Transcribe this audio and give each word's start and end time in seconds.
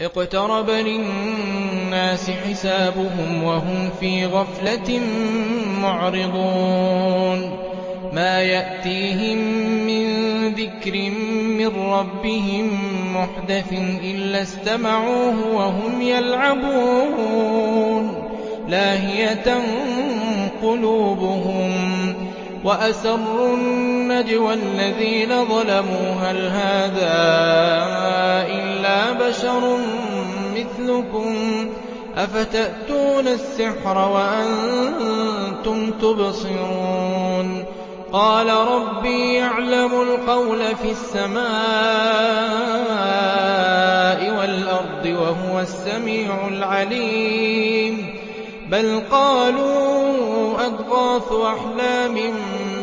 اقْتَرَبَ 0.00 0.70
لِلنَّاسِ 0.70 2.30
حِسَابُهُمْ 2.30 3.42
وَهُمْ 3.42 3.90
فِي 4.00 4.26
غَفْلَةٍ 4.26 5.00
مُّعْرِضُونَ. 5.82 7.58
مَا 8.12 8.42
يَأْتِيهِم 8.42 9.38
مِّن 9.86 10.06
ذِكْرٍ 10.54 11.10
مِّن 11.58 11.66
رَّبِّهِم 11.66 12.70
مُّحْدَثٍ 13.16 13.72
إِلَّا 14.04 14.42
اسْتَمَعُوهُ 14.42 15.54
وَهُمْ 15.56 16.02
يَلْعَبُونَ. 16.02 17.52
لَاهِيَةً 18.68 19.60
قُلُوبُهُمْ 20.62 22.01
وَأَسَرُّوا 22.64 23.56
النَّجْوَى 23.56 24.54
الَّذِينَ 24.54 25.44
ظَلَمُوا. 25.44 26.14
هَلْ 26.20 26.46
هَٰذَا 26.46 27.16
إِلَّا 28.48 29.12
بَشَرٌ 29.12 29.78
مِّثْلُكُمْ؟ 30.54 31.34
أَفَتَأْتُونَ 32.16 33.28
السِّحْرَ 33.28 33.98
وَأَنتُمْ 34.08 35.90
تُبْصِرُونَ؟ 35.90 37.64
قَالَ 38.12 38.46
رَبِّي 38.48 39.34
يَعْلَمُ 39.34 40.02
الْقَوْلَ 40.02 40.58
فِي 40.82 40.90
السَّمَاءِ 40.90 41.42
وَالْأَرْضِ 44.38 45.06
وَهُوَ 45.06 45.60
السَّمِيعُ 45.60 46.48
الْعَلِيمُ. 46.48 48.14
بَلْ 48.70 49.02
قَالُوا 49.10 49.91
أَضْغَاثُ 50.60 51.32
أَحْلَامٍ 51.32 52.14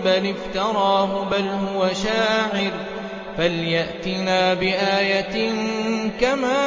بَلِ 0.06 0.36
افْتَرَاهُ 0.38 1.28
بَلْ 1.32 1.48
هُوَ 1.48 1.88
شَاعِرٌ. 2.04 2.72
فَلْيَأْتِنَا 3.38 4.54
بِآيَةٍ 4.54 5.54
كَمَا 6.22 6.62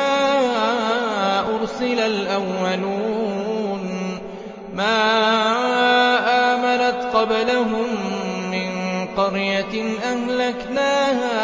أُرْسِلَ 1.60 2.00
الْأَوَّلُونَ. 2.00 3.82
مَا 4.74 4.98
آمَنَتْ 6.54 7.16
قَبْلَهُم 7.16 7.86
مِّن 8.50 8.70
قَرْيَةٍ 9.16 9.98
أَهْلَكْنَاهَا 10.04 11.40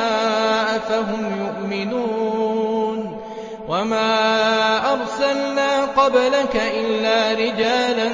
أَفَهُمْ 0.77 1.47
يُؤْمِنُونَ. 1.47 3.19
وَمَا 3.69 4.13
أَرْسَلْنَا 4.93 5.85
قَبْلَكَ 5.85 6.57
إِلَّا 6.57 7.33
رِجَالًا 7.33 8.11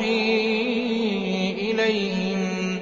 نُّوحِي 0.00 1.70
إِلَيْهِمْ. 1.70 2.78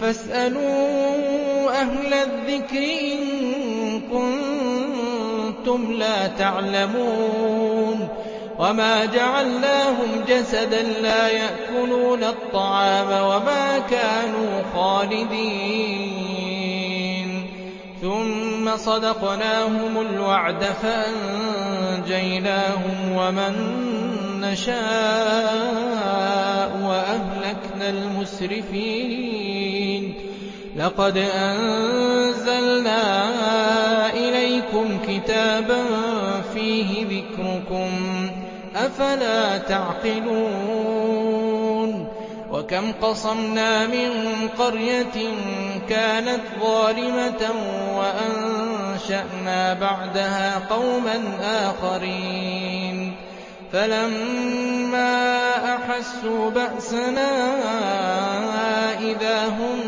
فَاسْأَلُوا 0.00 1.70
أَهْلَ 1.80 2.14
الذِّكْرِ 2.14 2.78
إِن 2.78 4.00
كُنتُمْ 4.00 5.92
لَا 5.92 6.26
تَعْلَمُونَ. 6.26 8.08
وَمَا 8.58 9.04
جَعَلْنَاهُمْ 9.04 10.24
جَسَدًا 10.28 10.82
لَّا 10.82 11.28
يَأْكُلُونَ 11.28 12.24
الطَّعَامَ 12.24 13.06
وَمَا 13.06 13.78
كَانُوا 13.78 14.62
خَالِدِينَ. 14.74 15.98
ثُمَّ 18.02 18.76
صَدَقْنَاهُمُ 18.76 20.00
الْوَعْدَ 20.00 20.64
فَأَنجَيْنَاهُمْ 20.64 23.12
وَمَن 23.16 23.87
نَّشَاءُ 24.52 24.78
وَأَهْلَكْنَا 26.82 27.88
الْمُسْرِفِينَ. 27.88 28.74
لَقَدْ 30.76 31.16
أَنزَلْنَا 31.16 33.00
إِلَيْكُمْ 34.14 34.98
كِتَابًا 35.08 35.84
فِيهِ 36.54 37.06
ذِكْرُكُمْ 37.06 37.90
ۖ 38.28 38.30
أَفَلَا 38.76 39.58
تَعْقِلُونَ؟ 39.58 40.48
وَكَمْ 42.52 42.92
قَصَمْنَا 43.02 43.86
مِن 43.86 44.10
قَرْيَةٍ 44.58 45.28
كَانَتْ 45.88 46.40
ظَالِمَةً 46.60 47.50
وَأَنشَأْنَا 47.94 49.74
بَعْدَهَا 49.74 50.58
قَوْمًا 50.58 51.20
آخَرِينَ. 51.42 53.07
فَلَمَّا 53.72 55.14
أَحَسُّوا 55.74 56.50
بَأْسَنَا 56.50 57.30
إِذَا 59.00 59.46
هُم 59.48 59.78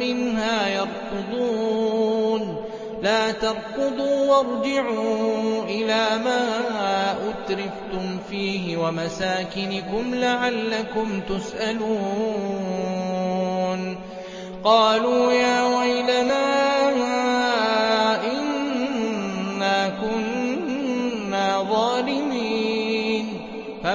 مِّنْهَا 0.00 0.68
يَرْكُضُونَ 0.68 2.64
لَا 3.02 3.32
تَرْكُضُوا 3.32 4.36
وَارْجِعُوا 4.36 5.64
إِلَىٰ 5.64 6.18
مَا 6.24 6.42
أُتْرِفْتُمْ 7.30 8.18
فِيهِ 8.30 8.76
وَمَسَاكِنِكُمْ 8.76 10.14
لَعَلَّكُمْ 10.14 11.20
تُسْأَلُونَ 11.28 11.98
قَالُوا 14.64 15.32
يَا 15.32 15.78
وَيْلَنَا 15.78 16.77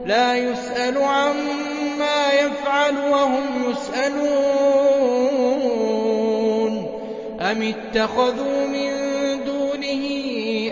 لَا 0.06 0.36
يُسْأَلُ 0.36 0.98
عَمَّا 0.98 1.61
يَفْعَلُ 2.34 2.98
وَهُمْ 2.98 3.72
يُسْأَلُونَ. 3.72 4.22
أَمِ 7.42 7.62
اتَّخَذُوا 7.62 8.68
مِن 8.68 8.90
دُونِهِ 9.46 10.04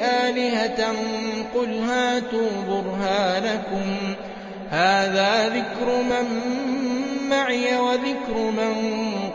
آلِهَةً 0.03 0.93
ۖ 0.93 0.95
قُلْ 1.55 1.79
هَاتُوا 1.79 2.49
بُرْهَانَكُمْ 2.69 3.97
ۖ. 4.13 4.15
هَٰذَا 4.71 5.49
ذِكْرُ 5.49 6.01
مَن 6.01 6.25
مَّعِيَ 7.29 7.77
وَذِكْرُ 7.77 8.35
مَن 8.51 8.73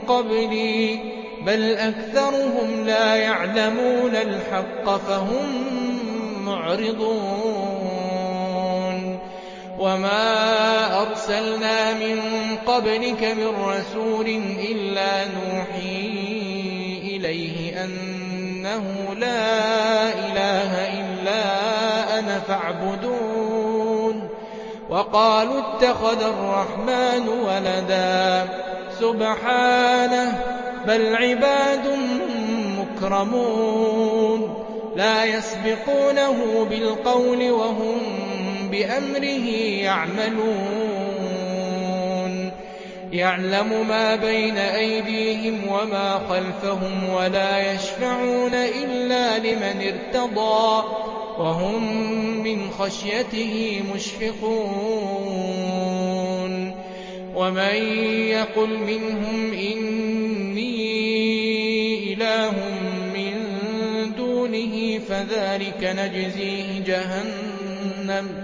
قَبْلِي 0.09 0.97
ۗ. 0.97 1.01
بَلْ 1.47 1.75
أَكْثَرُهُمْ 1.75 2.85
لَا 2.87 3.15
يَعْلَمُونَ 3.17 4.17
الْحَقَّ 4.17 4.97
فَهُم 4.97 5.47
مُّعْرِضُونَ. 6.45 7.64
وَمَا 9.79 11.03
أَرْسَلْنَا 11.03 11.95
مِن 11.95 12.21
قَبْلِكَ 12.67 13.25
مِن 13.25 13.47
رَّسُولٍ 13.47 14.27
إِلَّا 14.71 15.25
نُوحِي 15.25 16.09
إِلَيْهِ 17.17 17.85
أَنَّهُ 17.85 19.15
لَا 19.19 20.09
إِلَٰهَ 20.09 20.73
إِلَّا 21.01 21.43
أَنَا 22.19 22.39
فَاعْبُدُونِ 22.39 24.29
وقالوا 24.91 25.61
اتخذ 25.61 26.23
الرحمن 26.23 27.29
ولدا 27.29 28.49
سبحانه 29.01 30.43
بل 30.87 31.17
عباد 31.17 31.87
مكرمون 32.79 34.65
لا 34.97 35.25
يسبقونه 35.25 36.67
بالقول 36.71 37.51
وهم 37.51 38.01
بأمره 38.75 39.49
يعملون. 39.83 41.15
يعلم 43.13 43.89
ما 43.89 44.17
بين 44.17 44.57
أيديهم 44.57 45.69
وما 45.69 46.21
خلفهم 46.29 47.09
ولا 47.15 47.73
يشفعون 47.73 48.55
إلا 48.55 49.39
لمن 49.39 49.93
ارتضى 49.93 50.85
وهم 51.39 51.99
من 52.43 52.71
خشيته 52.71 53.83
مشفقون. 53.95 55.55
ومن 57.35 57.75
يقل 58.29 58.79
منهم 58.79 59.53
إني 59.53 60.75
إله 62.15 62.55
من 63.15 63.33
دونه 64.17 64.99
فذلك 64.99 65.81
نجزيه 65.83 66.85
جهنم. 66.87 68.44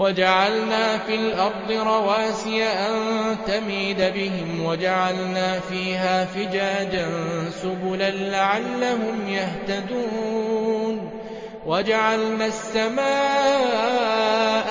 وجعلنا 0.00 0.98
في 0.98 1.14
الأرض 1.14 1.70
رواسي 1.72 2.64
أن 2.64 3.36
تميد 3.46 3.96
بهم 4.00 4.64
وجعلنا 4.64 5.60
فيها 5.60 6.24
فجاجا 6.24 7.08
سبلا 7.62 8.10
لعلهم 8.10 9.28
يهتدون 9.28 11.10
وجعلنا 11.66 12.46
السماء 12.46 13.10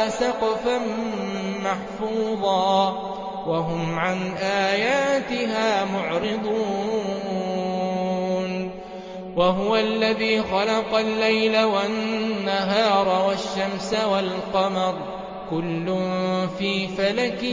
سقفا 0.10 0.80
محفوظا 1.64 2.90
وهم 3.48 4.00
عن 4.00 4.34
آياتها 4.42 5.86
معرضون 5.86 7.40
وهو 9.36 9.76
الذي 9.76 10.42
خلق 10.42 10.96
الليل 10.96 11.64
والنهار 11.64 13.28
والشمس 13.28 13.96
والقمر 14.12 15.19
كل 15.50 15.86
في 16.60 16.88
فلك 16.88 17.44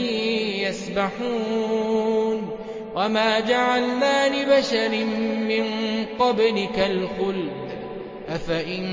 يسبحون 0.67 2.49
وما 2.95 3.39
جعلنا 3.39 4.27
لبشر 4.27 5.05
من 5.47 5.65
قبلك 6.19 6.79
الخلد 6.79 7.67
أفإن 8.29 8.85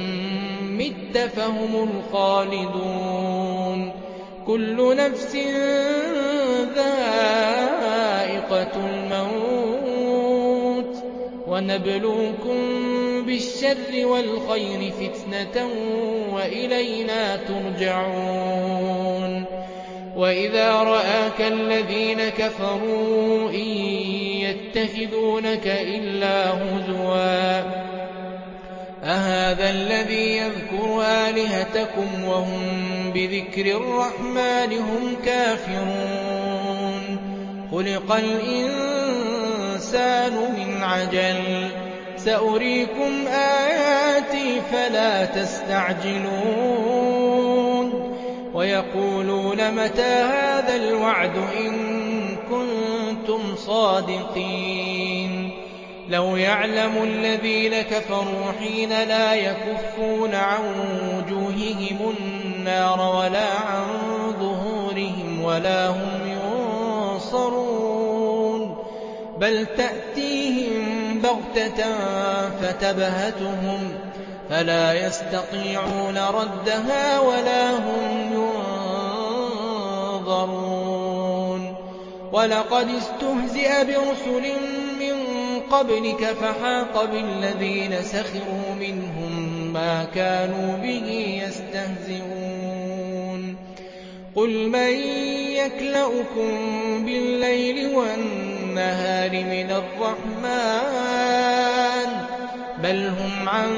مت 0.79 1.19
فهم 1.19 1.89
الخالدون 2.13 3.93
كل 4.47 4.97
نفس 4.97 5.37
ذائقة 6.75 8.73
الموت 8.77 9.74
ونبلوكم 11.55 12.57
بالشر 13.27 14.07
والخير 14.07 14.93
فتنة 14.93 15.69
وإلينا 16.33 17.37
ترجعون. 17.37 19.45
وإذا 20.17 20.73
رآك 20.73 21.41
الذين 21.41 22.29
كفروا 22.29 23.51
إن 23.51 23.69
يتخذونك 24.45 25.67
إلا 25.67 26.51
هزوا. 26.51 27.63
أهذا 29.05 29.71
الذي 29.71 30.37
يذكر 30.37 31.03
آلهتكم 31.03 32.25
وهم 32.25 32.63
بذكر 33.15 33.67
الرحمن 33.67 34.79
هم 34.79 35.17
كافرون. 35.25 37.19
خلق 37.73 38.13
الإنسان 38.13 38.94
من 39.99 40.83
عجل. 40.83 41.69
سأريكم 42.17 43.27
آياتي 43.29 44.61
فلا 44.73 45.25
تستعجلون. 45.25 46.75
ويقولون 48.55 49.71
متى 49.71 50.03
هذا 50.03 50.77
الوعد 50.77 51.37
إن 51.61 51.73
كنتم 52.37 53.57
صادقين. 53.57 55.51
لو 56.09 56.37
يعلم 56.37 57.03
الذين 57.03 57.83
كفروا 57.83 58.53
حين 58.61 58.89
لا 58.89 59.35
يكفون 59.35 60.35
عن 60.35 60.63
وجوههم 61.15 62.15
النار 62.19 63.17
ولا 63.17 63.51
عن 63.67 63.87
ظهورهم 64.41 65.43
ولا 65.45 65.89
هم 65.89 66.21
ينصرون. 66.27 67.94
بل 69.41 69.67
تأتيهم 69.77 71.21
بغتة 71.21 71.85
فتبهتهم 72.63 73.93
فلا 74.51 75.07
يستطيعون 75.07 76.19
ردها 76.19 77.21
ولا 77.21 77.71
هم 77.71 78.33
ينظرون. 80.23 81.75
ولقد 82.33 82.89
استهزئ 82.89 83.85
برسل 83.85 84.53
من 85.01 85.17
قبلك 85.71 86.25
فحاق 86.25 87.05
بالذين 87.05 88.03
سخروا 88.03 88.75
منهم 88.81 89.73
ما 89.73 90.05
كانوا 90.15 90.77
به 90.77 91.41
يستهزئون. 91.47 92.65
قل 94.37 94.69
من 94.69 94.91
يكلؤكم 95.57 96.51
بالليل 97.05 97.95
والنهار 97.95 98.54
من 98.75 99.71
الرحمن. 99.71 101.15
بل 102.83 103.07
هم 103.07 103.49
عن 103.49 103.71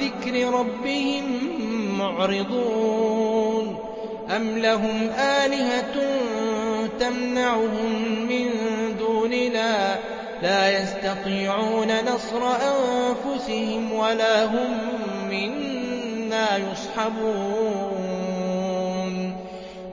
ذكر 0.00 0.54
ربهم 0.54 1.24
معرضون. 1.98 3.78
أم 4.36 4.58
لهم 4.58 5.10
آلهة 5.18 5.94
تمنعهم 7.00 8.26
من 8.28 8.50
دوننا 8.98 9.98
لا 10.42 10.82
يستطيعون 10.82 11.88
نصر 11.88 12.42
أنفسهم 12.46 13.92
ولا 13.92 14.44
هم 14.44 14.78
منا 15.30 16.56
يصحبون. 16.56 18.02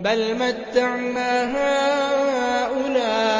بل 0.01 0.35
متعنا 0.35 1.43
هؤلاء 1.55 3.38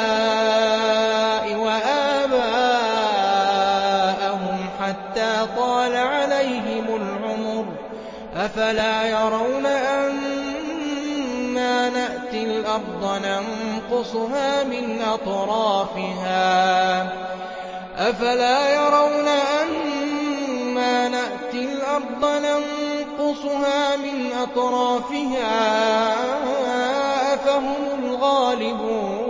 أفلا 8.50 9.08
يرون 9.08 9.66
أنا 9.66 10.20
نأتي 11.88 12.42
الأرض 12.42 13.22
ننقصها 13.24 14.64
من 14.64 15.02
أطرافها؟ 15.02 16.32
أفلا 17.98 18.74
يرون 18.74 19.28
أنا 19.28 21.08
نأتي 21.08 21.64
الأرض 21.64 22.24
ننقصها 22.24 23.96
من 23.96 24.32
أطرافها؟ 24.42 26.14
أفهم 27.34 27.74
الغالبون. 28.04 29.20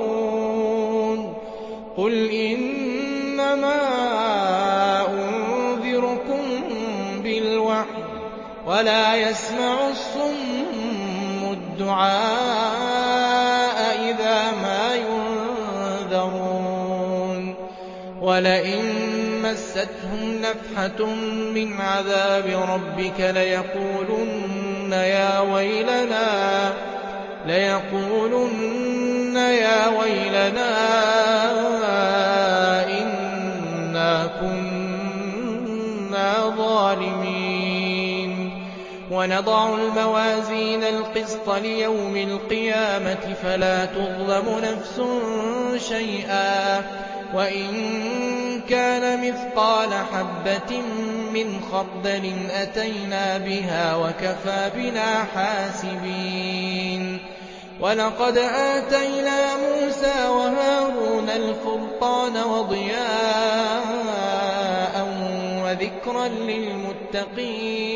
وَلَا 8.70 9.14
يَسْمَعُ 9.30 9.88
الصُّمُّ 9.88 11.52
الدُّعَاءَ 11.52 12.18
إِذَا 14.10 14.50
مَا 14.62 14.94
يُنذَرُونَ. 16.14 17.54
وَلَئِن 18.22 18.84
مَّسَّتْهُمْ 19.42 20.38
نَفْحَةٌ 20.42 21.04
مِّنْ 21.54 21.80
عَذَابِ 21.80 22.46
رَبِّكَ 22.46 23.20
لَيَقُولُنَّ 23.20 24.92
يَا 29.36 29.88
وَيْلَنَا 29.98 30.70
إِنَّا 33.02 34.26
كُنَّا 34.40 36.32
ظَالِمِينَ. 36.56 37.09
ونضع 39.20 39.74
الموازين 39.74 40.82
القسط 40.84 41.50
ليوم 41.50 42.16
القيامة 42.16 43.34
فلا 43.42 43.84
تظلم 43.84 44.60
نفس 44.62 45.02
شيئا 45.88 46.82
وإن 47.34 47.70
كان 48.68 49.28
مثقال 49.28 49.88
حبة 49.92 50.80
من 51.32 51.60
خردل 51.72 52.32
أتينا 52.50 53.38
بها 53.38 53.96
وكفى 53.96 54.70
بنا 54.76 55.24
حاسبين 55.34 57.18
ولقد 57.80 58.38
آتينا 58.38 59.56
موسى 59.56 60.28
وهارون 60.28 61.30
الفرقان 61.30 62.36
وضياء 62.36 63.00
وذكرا 65.64 66.28
للمتقين 66.28 67.90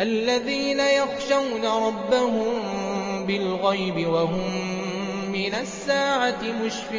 الذين 0.00 0.80
يخشون 0.80 1.64
ربهم 1.64 2.54
بالغيب 3.26 4.08
وهم 4.08 4.50
من 5.32 5.54
الساعة 5.54 6.42
مشفقون. 6.64 6.96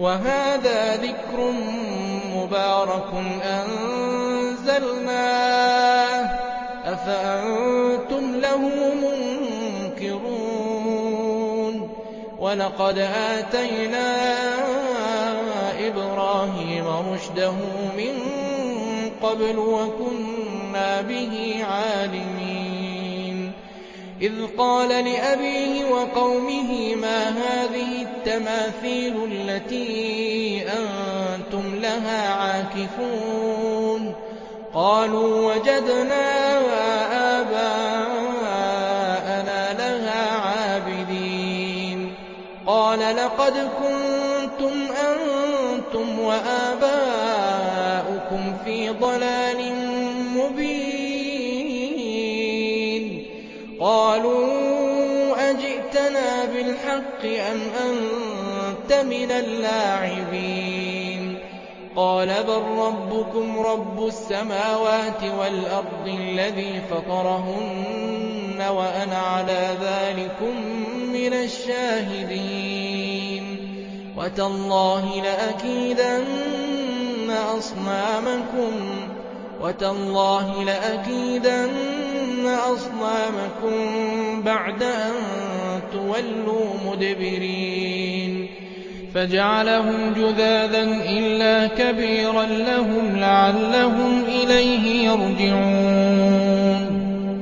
وهذا 0.00 0.96
ذكر 0.96 1.52
مبارك 2.36 3.10
أنزلناه. 4.62 5.16
أفأنتم 6.84 8.36
له 8.36 8.70
منكرون. 8.94 10.36
ولقد 12.38 12.98
آتينا 12.98 14.16
إبراهيم 15.86 16.84
رشده 17.12 17.52
من 17.96 18.25
قبل 19.22 19.58
وكنا 19.58 21.00
به 21.00 21.64
عالمين. 21.70 23.52
إذ 24.22 24.32
قال 24.58 24.88
لأبيه 24.88 25.84
وقومه 25.90 26.94
ما 26.94 27.28
هذه 27.28 28.02
التماثيل 28.02 29.14
التي 29.32 30.62
أنتم 30.68 31.74
لها 31.74 32.28
عاكفون؟ 32.28 34.14
قالوا 34.74 35.54
وجدنا 35.54 36.58
آباءنا 37.40 38.52
لها 39.72 40.30
عابدين. 40.30 42.14
قال 42.66 42.98
لقد 42.98 43.52
كنتم 43.52 44.74
أنتم 44.92 46.18
وآباؤكم 46.18 47.15
ضلال 49.00 49.72
مبين. 50.36 50.96
قالوا 53.80 55.50
أجئتنا 55.50 56.44
بالحق 56.44 57.24
أم 57.24 57.60
أنت 57.88 58.92
من 58.92 59.30
اللاعبين؟ 59.30 61.38
قال 61.96 62.28
بل 62.28 62.62
ربكم 62.78 63.60
رب 63.60 64.06
السماوات 64.06 65.22
والأرض 65.40 66.06
الذي 66.06 66.80
فطرهن 66.90 68.62
وأنا 68.70 69.18
على 69.18 69.76
ذلكم 69.82 70.56
من 71.12 71.32
الشاهدين. 71.32 72.76
وتالله 74.16 75.22
لأكيدن 75.22 76.24
أصنامكم 77.30 78.72
وتالله 79.62 80.64
لأكيدن 80.64 82.46
أصنامكم 82.46 84.42
بعد 84.42 84.82
أن 84.82 85.12
تولوا 85.92 86.64
مدبرين 86.86 88.48
فجعلهم 89.14 90.12
جذاذا 90.16 90.82
إلا 91.08 91.66
كبيرا 91.66 92.44
لهم 92.44 93.16
لعلهم 93.16 94.24
إليه 94.24 95.08
يرجعون 95.08 96.46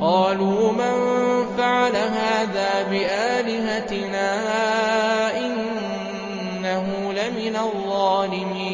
قالوا 0.00 0.73
من 0.73 1.14
فعل 1.59 1.97
هذا 1.97 2.87
بآلهتنا 2.91 4.31
إنه 5.38 7.12
لمن 7.12 7.57
الظالمين 7.57 8.74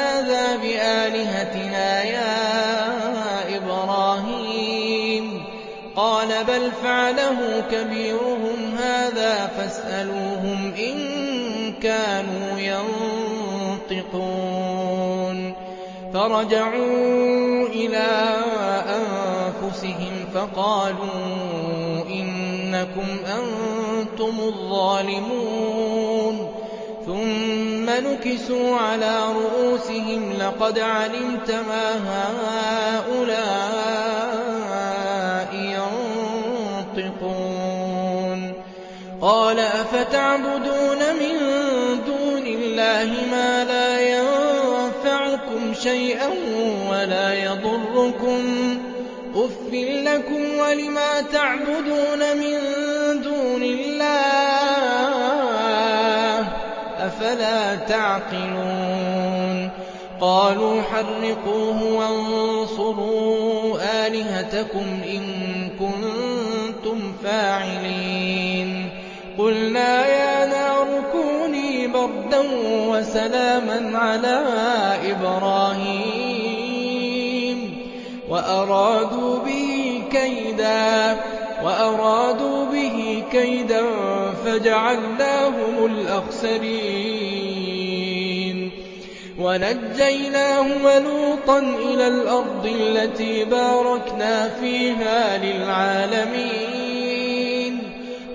فعله 6.83 7.63
كبيرهم 7.71 8.75
هذا 8.77 9.51
فاسألوهم 9.57 10.73
إن 10.79 10.97
كانوا 11.81 12.59
ينطقون. 13.89 15.53
فرجعوا 16.13 17.67
إلى 17.67 18.09
أنفسهم 18.87 20.25
فقالوا 20.33 22.05
إنكم 22.09 23.07
أنتم 23.25 24.39
الظالمون. 24.39 26.35
ثم 27.05 27.89
نكسوا 27.89 28.77
على 28.77 29.33
رؤوسهم 29.33 30.33
لقد 30.39 30.79
علمت 30.79 31.51
ما 31.51 31.95
هؤلاء 32.07 34.20
قال 39.31 39.59
أفتعبدون 39.59 40.99
من 41.19 41.37
دون 42.05 42.47
الله 42.47 43.09
ما 43.31 43.63
لا 43.63 44.01
ينفعكم 44.01 45.73
شيئا 45.73 46.27
ولا 46.89 47.33
يضركم 47.33 48.43
أف 49.35 49.73
لكم 49.73 50.57
ولما 50.59 51.21
تعبدون 51.33 52.37
من 52.37 52.59
دون 53.21 53.63
الله 53.63 54.11
أفلا 56.99 57.75
تعقلون 57.75 59.69
قالوا 60.21 60.81
حرقوه 60.81 61.83
وانصروا 61.83 63.77
آلهتكم 64.07 65.01
إن 65.07 65.23
كنتم 65.79 67.13
فاعلين 67.23 68.50
قلنا 69.41 70.07
يا 70.07 70.45
نار 70.45 70.87
كوني 71.11 71.87
بردا 71.87 72.41
وسلاما 72.63 73.97
على 73.97 74.43
إبراهيم. 75.11 76.51
وأرادوا 81.63 82.65
به 82.65 83.23
كيدا 83.31 83.83
فجعلناهم 84.45 85.85
الأخسرين. 85.85 87.01
ونجيناه 89.39 90.65
ولوطا 90.85 91.59
إلى 91.59 92.07
الأرض 92.07 92.65
التي 92.65 93.45
باركنا 93.45 94.49
فيها 94.61 95.37
للعالمين. 95.37 96.60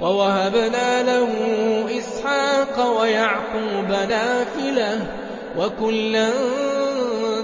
ووهبنا 0.01 1.03
له 1.03 1.29
إسحاق 1.99 3.01
ويعقوب 3.01 3.89
نافلة 3.89 5.07
وكلا 5.59 6.29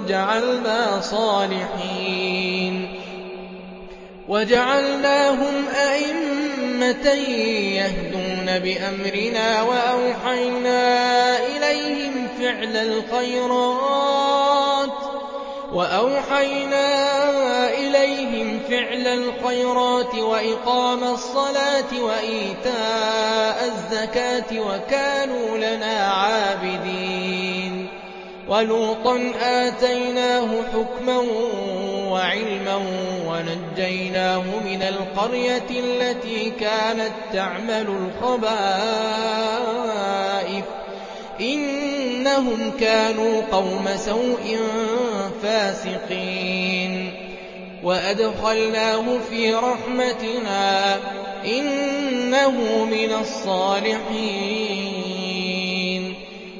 جعلنا 0.07 1.01
صالحين 1.01 2.99
وجعلناهم 4.27 5.65
أئمة 5.75 7.07
يهدون 7.75 8.59
بأمرنا 8.59 9.61
وأوحينا 9.61 11.37
إليهم 11.37 12.27
فعل 12.39 12.77
الخيرات 12.77 14.33
وأوحينا 15.73 16.87
إليهم 17.69 18.59
فِعْلَ 18.69 19.07
الْخَيْرَاتِ 19.07 20.15
وَإِقَامَ 20.15 21.03
الصَّلَاةِ 21.03 22.01
وَإِيتَاءَ 22.01 23.65
الزَّكَاةِ 23.65 24.59
وَكَانُوا 24.59 25.57
لَنَا 25.57 26.07
عَابِدِينَ. 26.07 27.87
وَلُوطًا 28.47 29.31
آتَيْنَاهُ 29.41 30.47
حُكْمًا 30.73 31.17
وَعِلْمًا 32.09 32.75
وَنَجَّيْنَاهُ 33.27 34.43
مِنَ 34.65 34.81
الْقَرْيَةِ 34.81 35.69
الَّتِي 35.71 36.49
كَانَت 36.49 37.11
تَّعْمَلُ 37.33 38.11
الْخَبَائِثَ. 38.21 38.53
إِنَّهُمْ 41.43 42.71
كَانُوا 42.79 43.41
قَوْمَ 43.51 43.89
سَوْءٍ 43.95 44.57
فَاسِقِينَ. 45.43 47.13
وَأَدْخَلْنَاهُ 47.83 49.19
فِي 49.29 49.53
رَحْمَتِنَا 49.53 50.95
ۖ 50.97 50.99
إِنَّهُ 51.45 52.85
مِنَ 52.85 53.13
الصَّالِحِينَ. 53.21 54.03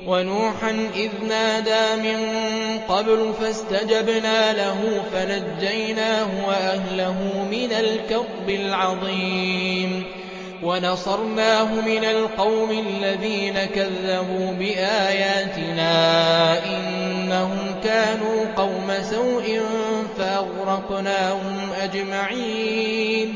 وَنُوحًا 0.07 0.89
إِذْ 0.95 1.09
نَادَىٰ 1.27 1.95
مِن 2.03 2.19
قَبْلُ 2.87 3.33
فَاسْتَجَبْنَا 3.41 4.53
لَهُ 4.53 5.03
فَنَجَّيْنَاهُ 5.13 6.47
وَأَهْلَهُ 6.47 7.47
مِنَ 7.51 7.71
الْكَرْبِ 7.71 8.49
الْعَظِيمِ. 8.49 10.02
وَنَصَرْنَاهُ 10.63 11.81
مِنَ 11.81 12.03
الْقَوْمِ 12.03 12.71
الَّذِينَ 12.71 13.53
كَذَّبُوا 13.65 14.51
بِآيَاتِنَا 14.53 15.93
ۚ 16.55 16.63
إِنَّهُمْ 16.67 17.75
كَانُوا 17.83 18.45
قَوْمَ 18.55 18.93
سَوْءٍ 19.01 19.59
فَأَغْرَقْنَاهُمْ 20.17 21.69
أَجْمَعِينَ 21.81 23.33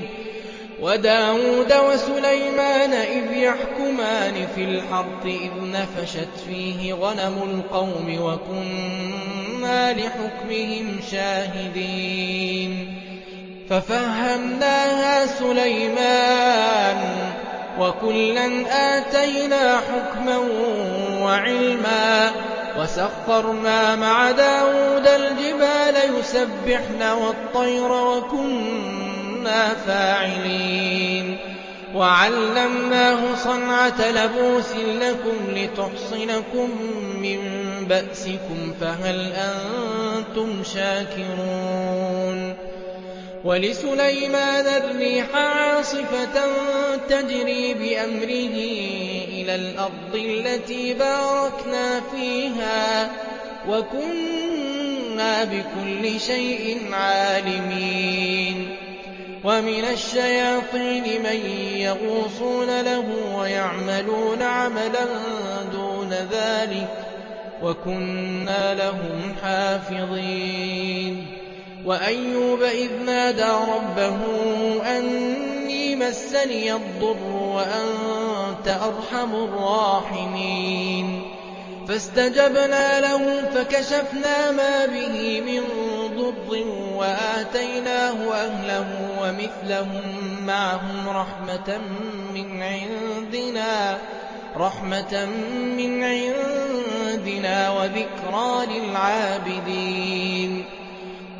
وَدَاوُودَ 0.82 1.74
وَسُلَيْمَانَ 1.74 2.94
إِذْ 2.94 3.34
يَحْكُمَانِ 3.38 4.48
فِي 4.56 4.64
الْحَرْثِ 4.64 5.26
إِذْ 5.26 5.52
نَفَشَتْ 5.72 6.38
فِيهِ 6.48 6.94
غَنَمُ 6.94 7.44
الْقَوْمِ 7.44 8.18
وَكُنَّا 8.22 9.94
لِحُكْمِهِمْ 9.94 11.00
شَاهِدِينَ 11.12 12.97
فَفَهَّمْنَاهَا 13.70 15.26
سُلَيْمَانَ 15.26 16.98
ۚ 17.32 17.80
وَكُلًّا 17.82 18.48
آتَيْنَا 18.98 19.78
حُكْمًا 19.78 20.38
وَعِلْمًا 21.24 22.30
ۚ 22.30 22.34
وَسَخَّرْنَا 22.80 23.96
مَعَ 23.96 24.32
دَاوُودَ 24.32 25.08
الْجِبَالَ 25.08 25.96
يُسَبِّحْنَ 26.20 27.02
وَالطَّيْرَ 27.04 27.92
وَكُنَّا 27.92 29.74
فَاعِلِينَ 29.88 31.38
وَعَلَّمْنَاهُ 31.96 33.36
صَنْعَةَ 33.36 34.12
لَبُوسٍ 34.12 34.72
لَّكُمْ 34.76 35.38
لِتُحْصِنَكُم 35.50 36.70
مِّن 37.22 37.40
بَأْسِكُمْ 37.90 38.72
ۖ 38.72 38.76
فَهَلْ 38.82 39.32
أَنتُمْ 39.34 40.64
شَاكِرُونَ 40.64 42.56
وَلِسُلَيْمَانَ 43.44 44.66
الرِّيحَ 44.68 45.36
عَاصِفَةً 45.36 46.38
تَجْرِي 47.10 47.74
بِأَمْرِهِ 47.74 48.56
إِلَى 49.30 49.56
الْأَرْضِ 49.56 50.16
الَّتِي 50.16 50.94
بَارَكْنَا 50.94 52.02
فِيهَا 52.16 53.08
ۚ 53.08 53.10
وَكُنَّا 53.70 55.44
بِكُلِّ 55.44 56.20
شَيْءٍ 56.20 56.80
عَالِمِينَ. 56.94 58.76
وَمِنَ 59.44 59.86
الشَّيَاطِينِ 59.94 61.24
مَن 61.24 61.40
يَغُوصُونَ 61.78 62.82
لَهُ 62.82 63.36
وَيَعْمَلُونَ 63.38 64.42
عَمَلًا 64.42 65.06
دُونَ 65.72 66.10
ذَٰلِكَ 66.10 66.88
ۖ 67.62 67.64
وَكُنَّا 67.64 68.76
لَهُمْ 68.76 69.36
حَافِظِينَ. 69.44 71.37
وَأَيُّوبَ 71.88 72.62
إِذْ 72.64 72.92
نَادَىٰ 73.06 73.56
رَبَّهُ 73.76 74.18
أَنِّي 74.98 75.96
مَسَّنِيَ 75.96 76.74
الضُّرُّ 76.74 77.24
وَأَنتَ 77.56 78.68
أَرْحَمُ 78.68 79.36
الرَّاحِمِينَ. 79.36 81.22
فَاسْتَجَبْنَا 81.88 83.00
لَهُ 83.00 83.42
فَكَشَفْنَا 83.56 84.52
مَا 84.52 84.86
بِهِ 84.86 85.42
مِن 85.42 85.64
ضُرٍّ 86.18 86.64
وَآتَيْنَاهُ 86.96 88.34
أَهْلَهُ 88.34 88.88
وَمِثْلَهُم 89.22 90.02
مَّعَهُمْ 90.46 91.10
رَحْمَةً 94.58 95.26
مِّنْ 95.78 96.04
عِندِنَا 96.04 97.70
وَذِكْرَىٰ 97.70 98.66
لِلْعَابِدِينَ. 98.80 100.57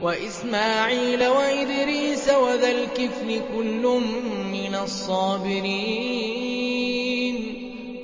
وَإِسْمَاعِيلَ 0.02 1.28
وَإِدْرِيسَ 1.28 2.30
وَذَا 2.30 2.72
الْكِفْلِ 2.72 3.40
ۖ 3.42 3.44
كُلٌّ 3.58 4.02
مِّنَ 4.54 4.76
الصَّابِرِينَ 4.76 5.78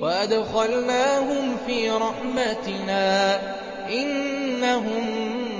وَأَدْخَلْنَاهُمْ 0.00 1.56
فِي 1.66 1.90
رَحْمَتِنَا 1.90 3.36
ۖ 3.38 3.40
إِنَّهُم 3.92 5.04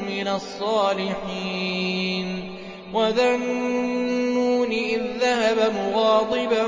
مِّنَ 0.06 0.28
الصَّالِحِينَ 0.28 1.74
وَذَا 2.94 3.34
النُّونِ 3.34 4.72
إِذ 4.72 5.02
ذَّهَبَ 5.20 5.72
مُغَاضِبًا 5.74 6.66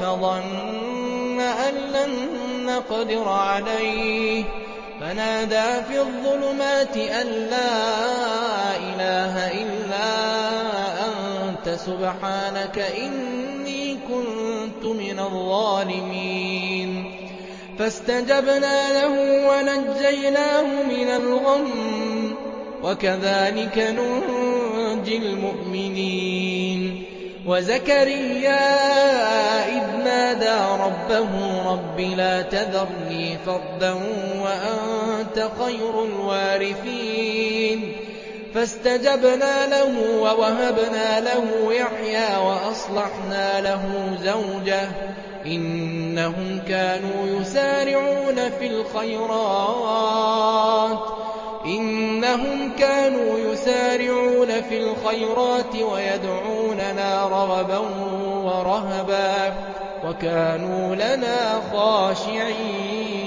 فَظَنَّ 0.00 1.40
أَن 1.40 1.74
لَّن 1.74 2.12
نَّقْدِرَ 2.66 3.28
عَلَيْهِ 3.28 4.44
فَنَادَىٰ 5.00 5.84
فِي 5.88 6.00
الظُّلُمَاتِ 6.00 6.96
أَن 6.96 7.26
لَّا 7.26 8.55
إِلَٰهَ 8.96 9.62
إِلَّا 9.62 10.10
أَنتَ 11.06 11.68
سُبْحَانَكَ 11.68 12.78
إِنِّي 12.78 13.98
كُنتُ 14.08 14.84
مِنَ 14.86 15.18
الظَّالِمِينَ. 15.18 17.12
فَاسْتَجَبْنَا 17.78 18.92
لَهُ 18.92 19.48
وَنَجَّيْنَاهُ 19.48 20.62
مِنَ 20.62 21.08
الْغَمِّ 21.08 22.34
ۚ 22.34 22.36
وَكَذَٰلِكَ 22.84 23.78
نُنجِي 23.78 25.16
الْمُؤْمِنِينَ. 25.16 27.02
وَزَكَرِيَّا 27.46 28.66
إِذْ 29.68 30.04
نَادَىٰ 30.04 30.84
رَبَّهُ 30.84 31.62
رَبِّ 31.72 32.00
لَا 32.00 32.42
تَذَرْنِي 32.42 33.38
فَرْدًا 33.46 33.92
وَأَنتَ 34.42 35.50
خَيْرُ 35.58 36.04
الْوَارِثِينَ. 36.04 38.05
فَاسْتَجَبْنَا 38.56 39.66
لَهُ 39.66 40.20
وَوَهَبْنَا 40.20 41.20
لَهُ 41.20 41.72
يَحْيَىٰ 41.72 42.36
وَأَصْلَحْنَا 42.36 43.60
لَهُ 43.60 44.16
زَوْجَهُ 44.22 44.84
ۚ 44.86 44.92
إِنَّهُمْ 45.46 46.60
كَانُوا 46.68 47.26
يُسَارِعُونَ 53.38 54.60
فِي 54.68 54.78
الْخَيْرَاتِ 54.78 55.74
وَيَدْعُونَنَا 55.92 57.28
رَغَبًا 57.28 57.78
وَرَهَبًا 58.44 59.48
ۖ 59.50 59.52
وَكَانُوا 60.06 60.94
لَنَا 60.94 61.60
خَاشِعِينَ 61.72 63.26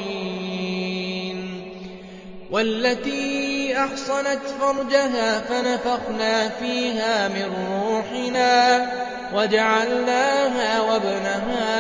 أَحْصَنَتْ 3.79 4.41
فَرْجَهَا 4.59 5.39
فَنَفَخْنَا 5.39 6.49
فِيهَا 6.49 7.27
مِن 7.27 7.53
رُّوحِنَا 7.71 8.87
وَجَعَلْنَاهَا 9.35 10.81
وَابْنَهَا 10.81 11.71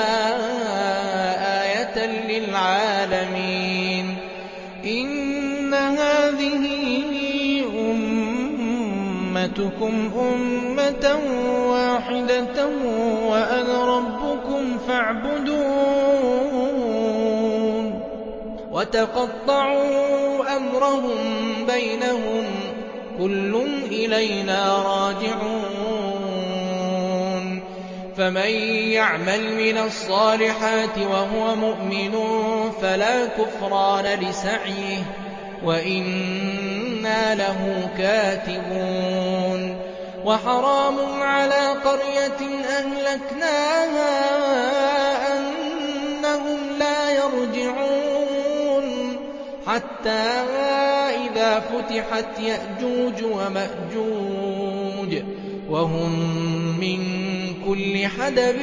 آيَةً 1.63 2.05
لِّلْعَالَمِينَ. 2.05 4.17
إِنَّ 4.85 5.73
هَٰذِهِ 5.73 6.65
أُمَّتُكُمْ 7.91 10.11
أُمَّةً 10.19 11.05
وَاحِدَةً 11.71 12.67
وَأَنَا 13.29 13.97
رَبُّكُمْ 13.97 14.77
فَاعْبُدُونِ. 14.87 15.69
وَتَقَطَّعُوا 18.71 20.57
أَمْرَهُم 20.57 21.58
بَيْنَهُمْ 21.65 22.45
ۖ 22.45 23.19
كُلٌّ 23.19 23.61
إِلَيْنَا 23.91 24.83
رَاجِعُونَ 24.83 25.79
فَمَن 28.17 28.51
يَعْمَلْ 28.91 29.53
مِنَ 29.55 29.77
الصَّالِحَاتِ 29.77 30.97
وَهُوَ 30.97 31.55
مُؤْمِنٌ 31.55 32.13
فَلَا 32.81 33.25
كُفْرَانَ 33.25 34.05
لِسَعْيِهِ 34.05 35.03
وَإِنَّا 35.63 37.35
لَهُ 37.35 37.89
كَاتِبُونَ 37.97 39.79
وحرام 40.25 41.21
على 41.21 41.67
قرية 41.67 42.41
أهلكناها 42.79 44.13
أنهم 45.37 46.59
لا 46.79 47.11
يرجعون 47.11 48.09
حتى 49.67 50.68
إذا 51.39 51.59
فتحت 51.59 52.39
يأجوج 52.39 53.23
ومأجوج 53.23 55.23
وهم 55.69 56.19
من 56.79 56.99
كل 57.67 58.07
حدب 58.07 58.61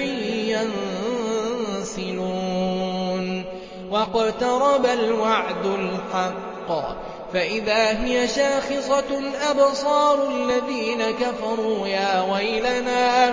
ينسلون 1.79 3.45
واقترب 3.91 4.87
الوعد 4.87 5.67
الحق 5.67 6.97
فإذا 7.33 8.05
هي 8.05 8.29
شاخصة 8.29 9.21
أبصار 9.51 10.29
الذين 10.29 11.03
كفروا 11.21 11.87
يا 11.87 12.33
ويلنا 12.33 13.27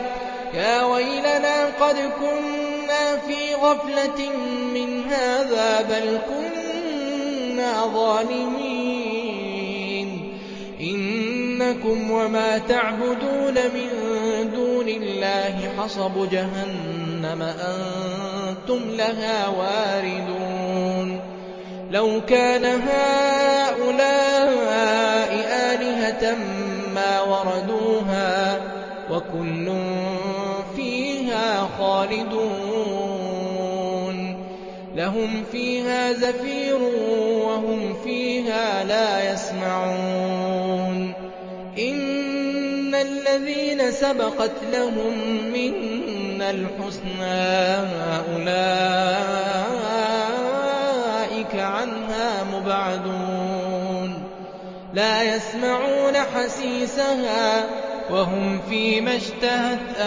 يا 0.54 0.84
ويلنا 0.84 1.66
قد 1.80 1.96
كنا 2.20 3.18
في 3.28 3.56
غفلة 3.56 4.30
من 4.74 5.04
هذا 5.04 5.82
بل 5.82 6.20
كنا 6.30 7.86
ظالمين 7.86 8.73
إنكم 11.64 12.12
وما 12.12 12.58
تعبدون 12.58 13.54
من 13.54 13.90
دون 14.54 14.90
الله 14.90 15.70
حصب 15.78 16.30
جهنم 16.30 17.42
أنتم 17.42 18.80
لها 18.90 19.48
واردون. 19.48 21.20
لو 21.92 22.22
كان 22.28 22.66
هؤلاء 22.66 24.24
آلهة 25.72 26.36
ما 26.96 27.22
وردوها 27.22 28.62
وكل 29.12 29.72
فيها 30.76 31.70
خالدون. 31.78 32.94
لهم 34.96 35.44
فيها 35.52 36.14
زفير 36.14 36.82
وهم 37.46 37.94
فيها 38.04 38.84
لا 38.84 39.34
يسمعون. 39.34 40.53
إن 41.80 42.96
الذين 42.96 43.92
سبقت 43.92 44.52
لهم 44.74 45.14
منا 45.54 46.50
الحسنى 46.50 47.76
أولئك 48.34 48.74
عنها 51.56 52.44
مبعدون 52.54 54.24
لا 54.94 55.36
يسمعون 55.36 56.18
حسيسها 56.36 57.66
وهم 58.12 58.60
فيما 58.70 59.16
اشتهت 59.16 59.98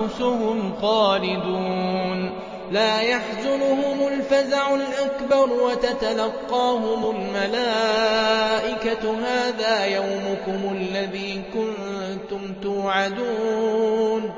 أنفسهم 0.00 0.74
خالدون 0.80 2.45
لا 2.72 3.00
يحزنهم 3.00 4.08
الفزع 4.08 4.74
الأكبر 4.74 5.52
وتتلقاهم 5.52 7.16
الملائكة. 7.16 9.14
هذا 9.24 9.84
يومكم 9.84 10.76
الذي 10.76 11.42
كنتم 11.54 12.54
توعدون. 12.62 14.34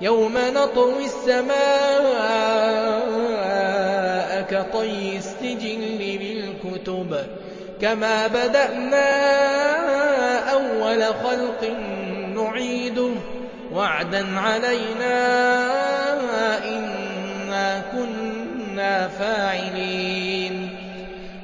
يوم 0.00 0.34
نطوي 0.54 1.04
السماء 1.04 1.52
كطي 4.50 5.16
السجل 5.16 5.80
للكتب 6.00 7.16
كما 7.80 8.26
بدأنا 8.26 9.08
أول 10.52 11.04
خلق 11.04 11.64
نعيده. 12.34 13.10
وعدا 13.74 14.38
علينا 14.38 15.91
فاعلين 19.22 20.68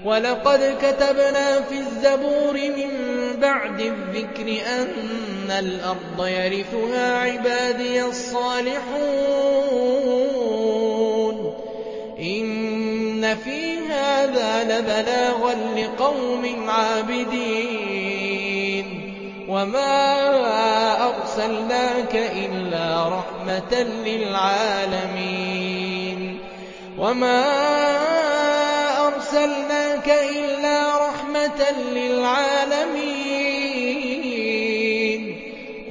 ولقد 0.05 0.77
كتبنا 0.83 1.61
في 1.61 1.79
الزبور 1.79 2.55
من 2.55 2.91
بعد 3.41 3.81
الذكر 3.81 4.57
أن 4.67 5.51
الأرض 5.51 6.27
يرثها 6.27 7.19
عبادي 7.19 8.05
الصالحون. 8.05 8.79
إن 12.21 13.37
في 13.37 13.79
هذا 13.79 14.65
لبلاغا 14.65 15.55
لقوم 15.77 16.71
عابدين. 16.71 18.09
وما 19.49 20.27
أرسلناك 21.09 22.15
إلا 22.15 23.09
رحمة 23.09 23.83
للعالمين. 24.07 25.38
وما 26.99 27.45
أرسلناك 29.07 30.09
إلا 30.09 31.09
رحمة 31.09 31.71
للعالمين 31.95 33.29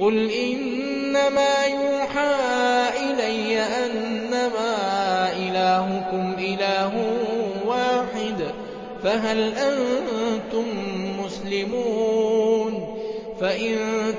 قل 0.00 0.30
إنما 0.30 1.64
يوحى 1.64 2.34
إلي 3.00 3.60
أنما 3.60 4.76
إلهكم 5.32 6.34
إله 6.38 6.92
واحد 7.66 8.44
فهل 9.02 9.52
أنتم 9.52 10.66
مسلمون 11.24 12.98
فإن 13.40 13.76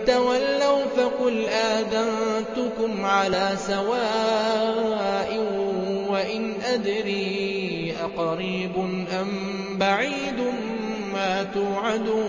تولوا 0.08 0.86
فقل 0.98 1.46
آذنتكم 1.46 3.06
على 3.06 3.50
سواء 3.68 5.40
وإن 6.20 6.54
أدري 6.62 7.94
أقريب 8.04 8.78
أم 9.22 9.28
بعيد 9.78 10.40
ما 11.14 11.44
توعدون 11.44 12.20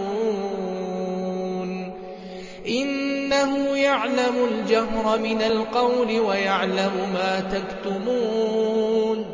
إنه 2.69 3.77
يعلم 3.77 4.49
الجهر 4.53 5.19
من 5.19 5.43
القول 5.43 6.21
ويعلم 6.21 6.93
ما 7.15 7.41
تكتمون 7.41 9.25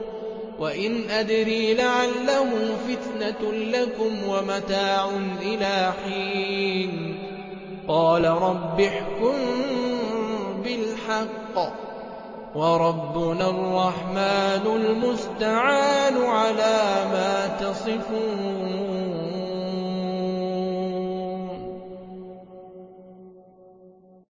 وإن 0.58 1.10
أدري 1.10 1.74
لعله 1.74 2.76
فتنة 2.88 3.52
لكم 3.52 4.28
ومتاع 4.28 5.10
إلى 5.42 5.92
حين 6.04 7.18
قال 7.88 8.24
رب 8.24 8.80
احكم 8.80 9.34
بالحق 10.64 11.86
وربنا 12.56 13.50
الرحمن 13.50 14.64
المستعان 14.66 16.16
على 16.24 16.78
ما 17.12 17.56
تصفون. 17.60 19.15